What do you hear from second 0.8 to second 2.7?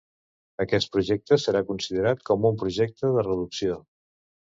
projecte serà considerat com un